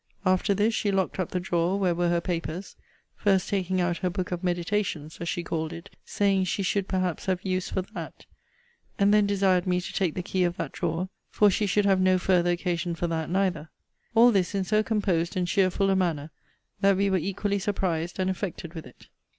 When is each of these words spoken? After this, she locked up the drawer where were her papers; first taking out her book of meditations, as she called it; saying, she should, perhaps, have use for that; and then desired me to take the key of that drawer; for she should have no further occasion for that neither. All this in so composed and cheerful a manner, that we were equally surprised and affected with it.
After 0.25 0.55
this, 0.55 0.73
she 0.73 0.89
locked 0.91 1.19
up 1.19 1.29
the 1.29 1.39
drawer 1.39 1.77
where 1.79 1.93
were 1.93 2.09
her 2.09 2.21
papers; 2.21 2.75
first 3.15 3.47
taking 3.49 3.79
out 3.79 3.97
her 3.97 4.09
book 4.09 4.31
of 4.31 4.43
meditations, 4.43 5.19
as 5.21 5.29
she 5.29 5.43
called 5.43 5.71
it; 5.71 5.95
saying, 6.03 6.45
she 6.45 6.63
should, 6.63 6.87
perhaps, 6.87 7.27
have 7.27 7.45
use 7.45 7.69
for 7.69 7.83
that; 7.83 8.25
and 8.97 9.13
then 9.13 9.27
desired 9.27 9.67
me 9.67 9.79
to 9.79 9.93
take 9.93 10.15
the 10.15 10.23
key 10.23 10.43
of 10.43 10.57
that 10.57 10.71
drawer; 10.71 11.09
for 11.29 11.51
she 11.51 11.67
should 11.67 11.85
have 11.85 12.01
no 12.01 12.17
further 12.17 12.49
occasion 12.49 12.95
for 12.95 13.05
that 13.05 13.29
neither. 13.29 13.69
All 14.15 14.31
this 14.31 14.55
in 14.55 14.63
so 14.63 14.81
composed 14.81 15.37
and 15.37 15.47
cheerful 15.47 15.91
a 15.91 15.95
manner, 15.95 16.31
that 16.79 16.97
we 16.97 17.11
were 17.11 17.17
equally 17.19 17.59
surprised 17.59 18.17
and 18.17 18.27
affected 18.27 18.73
with 18.73 18.87
it. 18.87 19.07